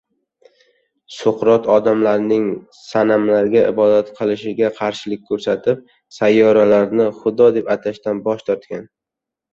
Suqrot 1.15 1.67
odamlarning 1.73 2.47
sanamlarga 2.79 3.63
ibodat 3.73 4.09
qilishiga 4.21 4.71
qarshilik 4.79 5.21
ko‘rsatib, 5.29 5.85
sayyoralarni 6.19 7.07
Xudo 7.21 7.51
deb 7.59 7.73
atashdan 7.77 8.25
bosh 8.31 8.47
tortdi. 8.51 8.85